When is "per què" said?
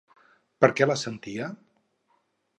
0.65-0.87